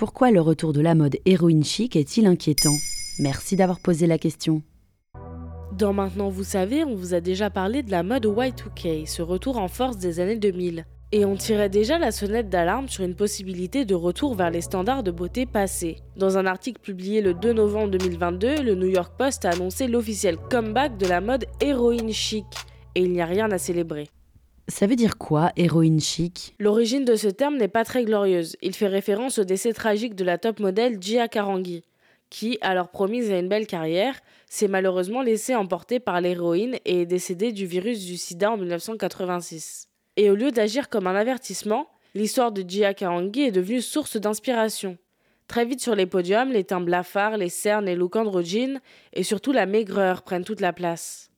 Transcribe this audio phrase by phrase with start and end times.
[0.00, 2.72] Pourquoi le retour de la mode héroïne chic est-il inquiétant?
[3.18, 4.62] Merci d'avoir posé la question.
[5.76, 9.58] Dans Maintenant vous savez, on vous a déjà parlé de la mode Y2K, ce retour
[9.58, 10.86] en force des années 2000.
[11.12, 15.02] Et on tirait déjà la sonnette d'alarme sur une possibilité de retour vers les standards
[15.02, 15.98] de beauté passés.
[16.16, 20.38] Dans un article publié le 2 novembre 2022, le New York Post a annoncé l'officiel
[20.38, 22.46] comeback de la mode héroïne chic.
[22.94, 24.08] Et il n'y a rien à célébrer.
[24.68, 26.54] Ça veut dire quoi, héroïne chic?
[26.58, 28.56] L'origine de ce terme n'est pas très glorieuse.
[28.62, 31.84] Il fait référence au décès tragique de la top modèle Gia Karangi,
[32.30, 37.06] qui, alors promise à une belle carrière, s'est malheureusement laissée emporter par l'héroïne et est
[37.06, 39.88] décédée du virus du sida en 1986.
[40.16, 44.98] Et au lieu d'agir comme un avertissement, l'histoire de Gia Karangi est devenue source d'inspiration.
[45.48, 48.80] Très vite sur les podiums, les teints blafards, les cernes, looks androgynes
[49.12, 51.29] et surtout la maigreur prennent toute la place.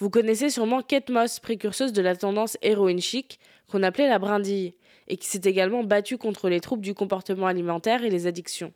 [0.00, 3.38] Vous connaissez sûrement Kate Moss, précurseuse de la tendance héroïne chic,
[3.70, 4.72] qu'on appelait la brindille,
[5.08, 8.72] et qui s'est également battue contre les troubles du comportement alimentaire et les addictions.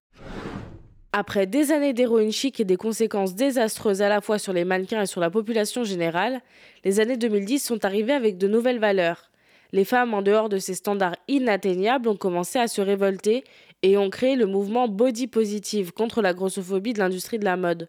[1.12, 5.00] Après des années d'héroïne chic et des conséquences désastreuses à la fois sur les mannequins
[5.00, 6.42] et sur la population générale,
[6.84, 9.30] les années 2010 sont arrivées avec de nouvelles valeurs.
[9.72, 13.44] Les femmes, en dehors de ces standards inatteignables, ont commencé à se révolter
[13.82, 17.88] et ont créé le mouvement Body Positive contre la grossophobie de l'industrie de la mode.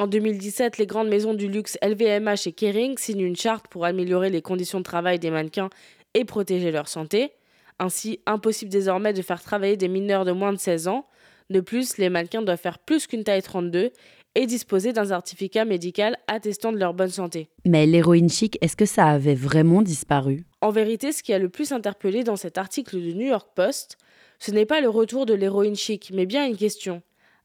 [0.00, 4.30] En 2017, les grandes maisons du luxe LVMH et Kering signent une charte pour améliorer
[4.30, 5.68] les conditions de travail des mannequins
[6.14, 7.32] et protéger leur santé.
[7.78, 11.04] Ainsi, impossible désormais de faire travailler des mineurs de moins de 16 ans.
[11.50, 13.90] De plus, les mannequins doivent faire plus qu'une taille 32
[14.36, 17.50] et disposer d'un certificat médical attestant de leur bonne santé.
[17.66, 20.46] Mais l'héroïne chic, est-ce que ça avait vraiment disparu?
[20.62, 23.98] En vérité, ce qui a le plus interpellé dans cet article du New York Post,
[24.38, 27.02] ce n'est pas le retour de l'héroïne chic, mais bien une question.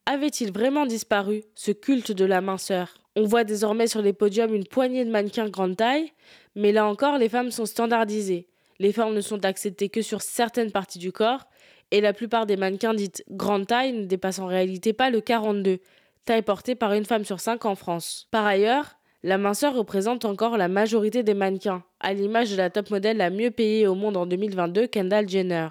[0.07, 2.93] Avait-il vraiment disparu, ce culte de la minceur?
[3.15, 6.11] On voit désormais sur les podiums une poignée de mannequins grande taille,
[6.55, 8.47] mais là encore, les femmes sont standardisées.
[8.77, 11.45] Les formes ne sont acceptées que sur certaines parties du corps,
[11.89, 15.79] et la plupart des mannequins dites grande taille ne dépassent en réalité pas le 42,
[16.25, 18.27] taille portée par une femme sur cinq en France.
[18.29, 22.91] Par ailleurs, la minceur représente encore la majorité des mannequins, à l'image de la top
[22.91, 25.69] modèle la mieux payée au monde en 2022, Kendall Jenner.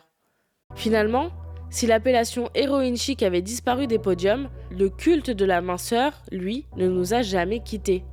[0.75, 1.31] Finalement,
[1.75, 6.87] si l'appellation héroïne chic avait disparu des podiums, le culte de la minceur, lui, ne
[6.87, 8.05] nous a jamais quittés.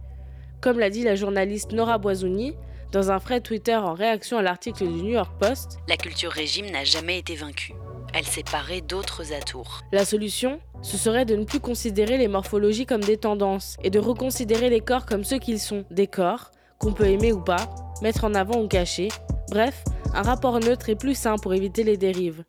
[0.62, 2.56] Comme l'a dit la journaliste Nora Boisouni,
[2.92, 6.72] dans un thread Twitter en réaction à l'article du New York Post, La culture régime
[6.72, 7.74] n'a jamais été vaincue.
[8.16, 9.82] Elle s'est parée d'autres atours.
[9.92, 14.00] La solution, ce serait de ne plus considérer les morphologies comme des tendances et de
[14.00, 17.70] reconsidérer les corps comme ceux qu'ils sont, des corps, qu'on peut aimer ou pas,
[18.02, 19.10] mettre en avant ou cacher.
[19.52, 19.84] Bref,
[20.16, 22.44] un rapport neutre et plus sain pour éviter les dérives.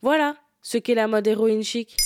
[0.00, 1.96] Voilà, ce qu'est la mode héroïne chic.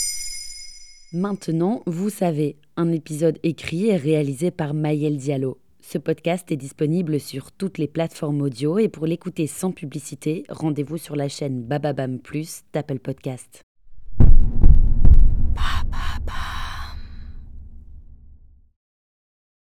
[1.13, 5.59] Maintenant, vous savez, un épisode écrit et réalisé par Maël Diallo.
[5.81, 10.99] Ce podcast est disponible sur toutes les plateformes audio et pour l'écouter sans publicité, rendez-vous
[10.99, 13.63] sur la chaîne Bababam Plus d'Apple Podcast.